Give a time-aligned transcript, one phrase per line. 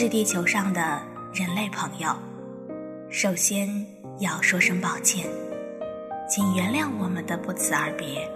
[0.00, 0.98] 致地球上的
[1.30, 2.08] 人类朋友，
[3.10, 3.68] 首先
[4.18, 5.26] 要说声抱歉，
[6.26, 8.26] 请原谅我们的不辞而别。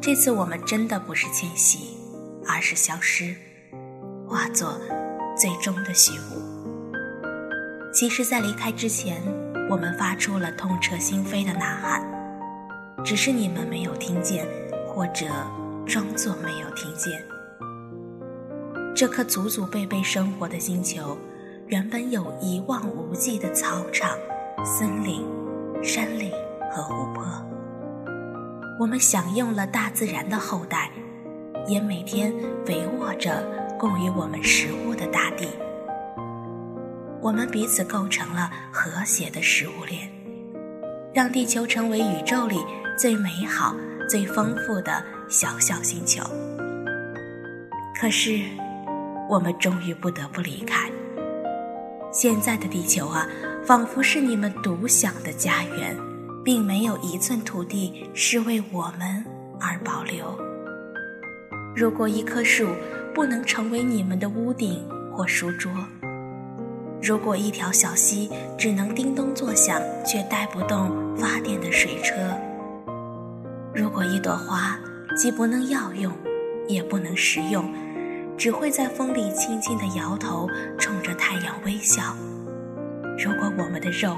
[0.00, 1.96] 这次我们真的不是迁徙，
[2.44, 3.36] 而是消失，
[4.26, 4.76] 化作
[5.38, 7.92] 最终的虚无。
[7.92, 9.22] 其实，在离开之前，
[9.70, 12.02] 我们发出了痛彻心扉的呐喊，
[13.04, 14.44] 只是你们没有听见，
[14.88, 15.26] 或者
[15.86, 17.24] 装作没有听见。
[18.94, 21.16] 这颗祖祖辈辈生活的星球，
[21.68, 24.10] 原本有一望无际的草场、
[24.64, 25.24] 森林、
[25.82, 26.30] 山岭
[26.70, 27.24] 和湖泊。
[28.78, 30.90] 我们享用了大自然的后代，
[31.66, 32.32] 也每天
[32.66, 33.42] 肥沃着
[33.78, 35.48] 供予我们食物的大地。
[37.22, 40.10] 我们彼此构成了和谐的食物链，
[41.14, 42.58] 让地球成为宇宙里
[42.98, 43.74] 最美好、
[44.08, 46.22] 最丰富的小小星球。
[47.98, 48.42] 可是。
[49.30, 50.90] 我们终于不得不离开。
[52.10, 53.24] 现在的地球啊，
[53.64, 55.96] 仿佛是你们独享的家园，
[56.44, 59.24] 并没有一寸土地是为我们
[59.60, 60.36] 而保留。
[61.76, 62.66] 如果一棵树
[63.14, 65.70] 不能成为你们的屋顶或书桌，
[67.00, 68.28] 如果一条小溪
[68.58, 72.14] 只能叮咚作响却带不动发电的水车，
[73.72, 74.76] 如果一朵花
[75.16, 76.12] 既不能药用，
[76.66, 77.72] 也不能食用，
[78.40, 82.16] 只会在风里轻轻地摇头，冲着太阳微笑。
[83.22, 84.16] 如果我们的肉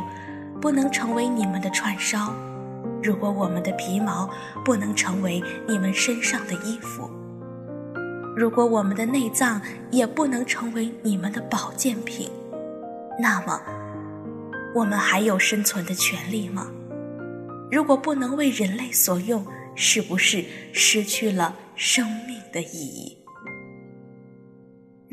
[0.60, 2.32] 不能成为你们的串烧，
[3.02, 4.30] 如果我们的皮毛
[4.64, 7.10] 不能成为你们身上的衣服，
[8.36, 12.30] 如果我们的内脏也不能成为你们的保健品，
[13.18, 13.60] 那么
[14.72, 16.68] 我们还有生存的权利吗？
[17.72, 23.18] 如果不能为人类所用，是不是失去了生命的意义？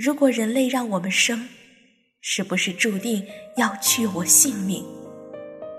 [0.02, 1.50] 如果人类让我们生，
[2.22, 3.22] 是不是注定
[3.58, 4.82] 要去我性命？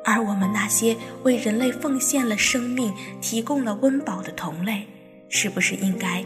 [0.04, 4.86] 而我们那些为人类奉献了生命、提供了温饱的同类，
[5.30, 6.22] 是不是应该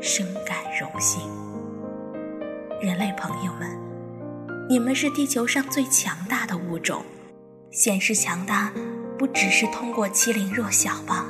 [0.00, 1.20] 深感荣幸？
[2.80, 3.68] 人类朋友们，
[4.66, 7.04] 你们是地球上最强大的物种，
[7.70, 8.72] 显示强大
[9.18, 11.26] 不只是通过欺凌弱小吧？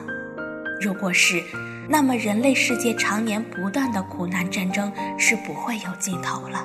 [0.80, 1.42] 如果是。
[1.86, 6.62] 那么，人类世界常年不断的苦难战争是不会有尽头了。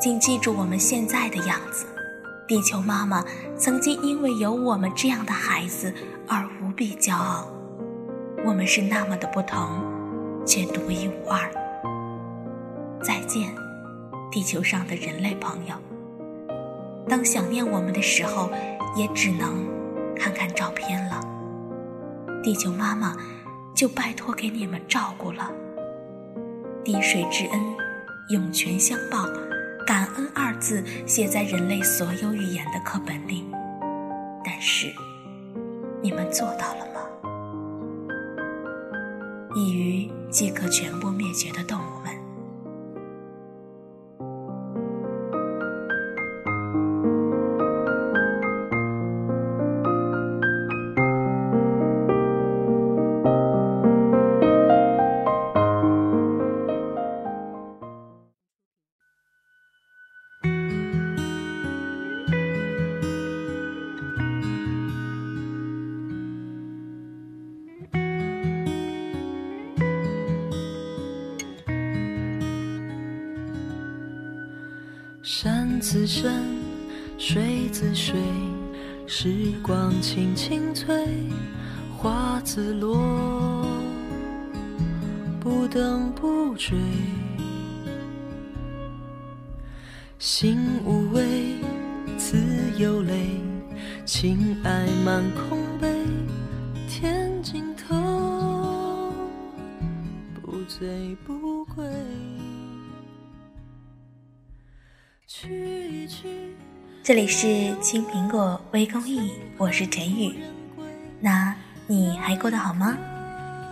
[0.00, 1.86] 请记住我们现在的样子，
[2.46, 3.24] 地球妈妈
[3.56, 5.92] 曾经因为有我们这样的孩子
[6.28, 7.48] 而无比骄傲。
[8.44, 9.82] 我们是那么的不同，
[10.44, 11.50] 却独一无二。
[13.02, 13.48] 再见，
[14.30, 15.74] 地球上的人类朋友。
[17.08, 18.50] 当想念我们的时候，
[18.94, 19.66] 也只能
[20.14, 21.18] 看看照片了。
[22.42, 23.16] 地球妈妈。
[23.74, 25.50] 就拜托给你们照顾了。
[26.84, 27.60] 滴水之恩，
[28.28, 29.26] 涌泉相报，
[29.86, 33.44] 感恩二字写在人类所有语言的课本里。
[34.44, 34.92] 但是，
[36.02, 37.00] 你们做到了吗？
[39.56, 42.23] 一鱼即可全部灭绝的动物们。
[75.26, 76.44] 山自山，
[77.16, 78.14] 水自水，
[79.06, 80.94] 时光轻轻催，
[81.96, 83.66] 花自落，
[85.40, 86.76] 不等不追。
[90.18, 91.54] 心无畏，
[92.18, 92.36] 自
[92.76, 93.40] 有泪，
[94.04, 95.88] 情爱满空杯，
[96.86, 99.10] 天尽头，
[100.42, 101.82] 不醉不归。
[107.02, 110.34] 这里是青苹果微公益，我是陈宇。
[111.20, 111.54] 那
[111.86, 112.96] 你还过得好吗？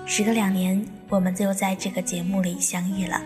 [0.07, 3.23] 时隔两年，我们又在这个节目里相遇了。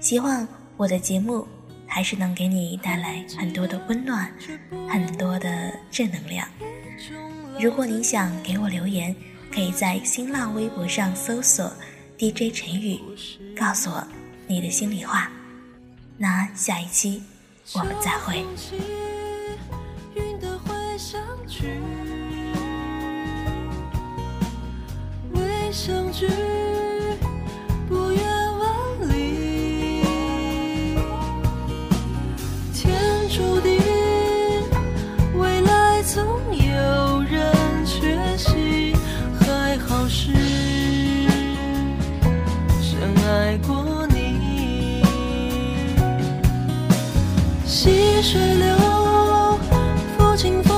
[0.00, 0.46] 希望
[0.76, 1.46] 我的节目
[1.86, 4.32] 还是能给你带来很多的温暖，
[4.88, 6.48] 很多的正能量。
[7.60, 9.14] 如果你想给我留言，
[9.54, 11.72] 可以在新浪微博上搜索
[12.18, 12.98] DJ 陈宇，
[13.56, 14.04] 告诉我
[14.48, 15.30] 你的心里话。
[16.18, 17.22] 那下一期
[17.74, 18.44] 我们再会。
[25.76, 26.26] 相聚，
[47.66, 48.76] 溪水流，
[50.16, 50.75] 抚琴风。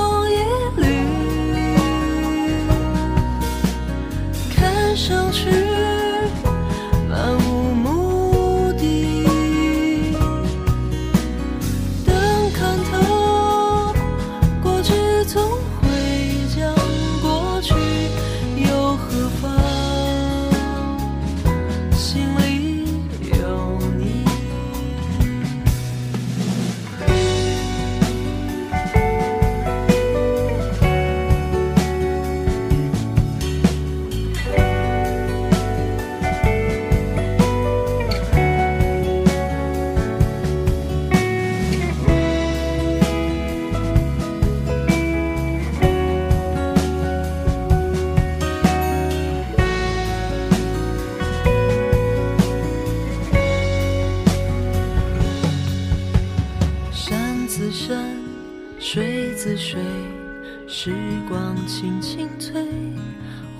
[62.39, 62.65] 催，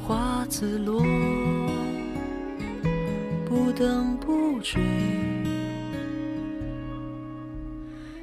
[0.01, 1.03] 花自落，
[3.45, 4.81] 不等不追。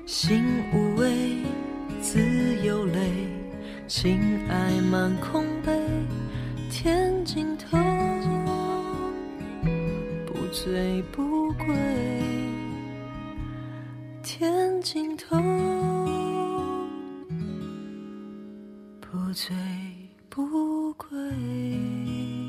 [0.06, 0.42] 心
[0.72, 1.36] 无畏，
[2.00, 2.20] 自
[2.64, 3.28] 有泪，
[3.86, 4.18] 情
[4.48, 5.72] 爱满空杯，
[6.70, 7.76] 天尽头，
[10.24, 11.66] 不醉不归。
[14.22, 15.36] 天尽头，
[19.00, 19.54] 不醉
[20.36, 22.45] 不归。